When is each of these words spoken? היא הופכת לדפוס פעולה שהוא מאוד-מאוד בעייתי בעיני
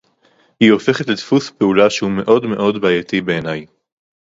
היא 0.59 0.71
הופכת 0.71 1.07
לדפוס 1.09 1.49
פעולה 1.49 1.89
שהוא 1.89 2.11
מאוד-מאוד 2.11 2.81
בעייתי 2.81 3.21
בעיני 3.21 3.65